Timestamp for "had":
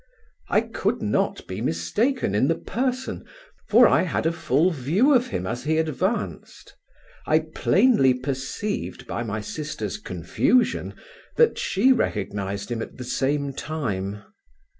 4.01-4.25